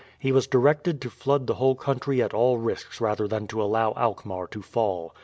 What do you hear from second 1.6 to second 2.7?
country at all